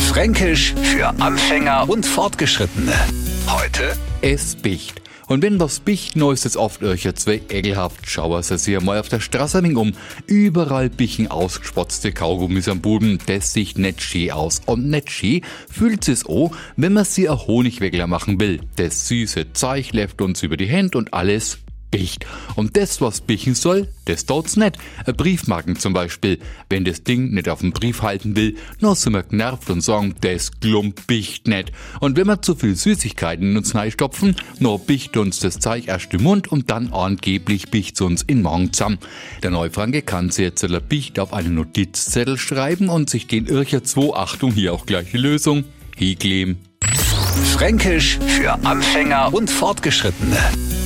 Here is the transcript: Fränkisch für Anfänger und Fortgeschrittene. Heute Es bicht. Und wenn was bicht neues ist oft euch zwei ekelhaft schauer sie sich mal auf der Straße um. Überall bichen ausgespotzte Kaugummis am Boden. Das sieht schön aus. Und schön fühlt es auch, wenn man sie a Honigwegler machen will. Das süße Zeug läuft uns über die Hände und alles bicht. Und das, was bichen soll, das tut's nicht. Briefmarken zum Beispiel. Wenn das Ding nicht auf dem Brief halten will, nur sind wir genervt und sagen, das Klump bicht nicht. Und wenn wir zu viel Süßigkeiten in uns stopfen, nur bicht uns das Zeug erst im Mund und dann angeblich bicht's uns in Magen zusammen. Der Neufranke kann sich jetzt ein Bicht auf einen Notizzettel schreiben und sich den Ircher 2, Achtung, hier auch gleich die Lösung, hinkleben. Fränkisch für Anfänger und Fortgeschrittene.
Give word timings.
Fränkisch 0.00 0.74
für 0.82 1.08
Anfänger 1.20 1.88
und 1.88 2.06
Fortgeschrittene. 2.06 2.92
Heute 3.46 3.96
Es 4.20 4.56
bicht. 4.56 5.02
Und 5.28 5.42
wenn 5.42 5.60
was 5.60 5.80
bicht 5.80 6.16
neues 6.16 6.44
ist 6.44 6.56
oft 6.56 6.82
euch 6.82 7.08
zwei 7.14 7.40
ekelhaft 7.48 8.08
schauer 8.08 8.42
sie 8.42 8.58
sich 8.58 8.80
mal 8.80 8.98
auf 8.98 9.08
der 9.08 9.20
Straße 9.20 9.62
um. 9.76 9.92
Überall 10.26 10.90
bichen 10.90 11.30
ausgespotzte 11.30 12.12
Kaugummis 12.12 12.68
am 12.68 12.80
Boden. 12.80 13.18
Das 13.26 13.52
sieht 13.52 13.78
schön 14.00 14.32
aus. 14.32 14.60
Und 14.66 14.90
schön 15.10 15.42
fühlt 15.70 16.08
es 16.08 16.26
auch, 16.26 16.52
wenn 16.76 16.92
man 16.92 17.04
sie 17.04 17.28
a 17.28 17.46
Honigwegler 17.46 18.06
machen 18.06 18.40
will. 18.40 18.60
Das 18.76 19.08
süße 19.08 19.52
Zeug 19.52 19.92
läuft 19.92 20.20
uns 20.20 20.42
über 20.42 20.56
die 20.56 20.66
Hände 20.66 20.98
und 20.98 21.14
alles 21.14 21.58
bicht. 21.92 22.26
Und 22.56 22.76
das, 22.76 23.00
was 23.00 23.20
bichen 23.20 23.54
soll, 23.54 23.86
das 24.06 24.26
tut's 24.26 24.56
nicht. 24.56 24.78
Briefmarken 25.16 25.78
zum 25.78 25.92
Beispiel. 25.92 26.40
Wenn 26.68 26.84
das 26.84 27.04
Ding 27.04 27.30
nicht 27.30 27.48
auf 27.48 27.60
dem 27.60 27.70
Brief 27.70 28.02
halten 28.02 28.34
will, 28.34 28.56
nur 28.80 28.96
sind 28.96 29.12
wir 29.12 29.22
genervt 29.22 29.70
und 29.70 29.80
sagen, 29.80 30.16
das 30.22 30.50
Klump 30.60 31.06
bicht 31.06 31.46
nicht. 31.46 31.70
Und 32.00 32.16
wenn 32.16 32.26
wir 32.26 32.42
zu 32.42 32.56
viel 32.56 32.74
Süßigkeiten 32.74 33.52
in 33.52 33.56
uns 33.56 33.72
stopfen, 33.92 34.34
nur 34.58 34.80
bicht 34.80 35.16
uns 35.16 35.38
das 35.38 35.60
Zeug 35.60 35.86
erst 35.86 36.12
im 36.14 36.24
Mund 36.24 36.50
und 36.50 36.70
dann 36.70 36.92
angeblich 36.92 37.70
bicht's 37.70 38.00
uns 38.00 38.22
in 38.22 38.42
Magen 38.42 38.72
zusammen. 38.72 38.98
Der 39.44 39.50
Neufranke 39.50 40.02
kann 40.02 40.30
sich 40.30 40.44
jetzt 40.44 40.64
ein 40.64 40.80
Bicht 40.88 41.20
auf 41.20 41.32
einen 41.32 41.54
Notizzettel 41.54 42.38
schreiben 42.38 42.88
und 42.88 43.10
sich 43.10 43.26
den 43.26 43.46
Ircher 43.46 43.84
2, 43.84 44.14
Achtung, 44.14 44.52
hier 44.52 44.72
auch 44.72 44.86
gleich 44.86 45.10
die 45.12 45.18
Lösung, 45.18 45.64
hinkleben. 45.96 46.58
Fränkisch 47.52 48.18
für 48.26 48.52
Anfänger 48.64 49.32
und 49.32 49.50
Fortgeschrittene. 49.50 50.38